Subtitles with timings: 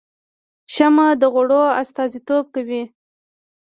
[0.73, 1.51] شمعه د غوړ
[1.81, 2.83] استازیتوب کوي